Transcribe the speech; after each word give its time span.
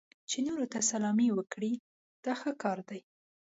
چې 0.29 0.37
نورو 0.47 0.65
ته 0.73 0.79
سلامي 0.91 1.27
وکړئ 1.33 1.73
دا 2.25 2.33
ښه 2.39 2.51
کار 2.63 2.79
دی. 2.89 3.01